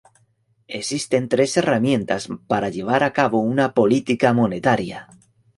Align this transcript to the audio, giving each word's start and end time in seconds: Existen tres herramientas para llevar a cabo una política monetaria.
Existen 0.79 1.29
tres 1.29 1.55
herramientas 1.57 2.27
para 2.47 2.69
llevar 2.69 3.03
a 3.03 3.13
cabo 3.13 3.39
una 3.41 3.75
política 3.75 4.33
monetaria. 4.33 5.07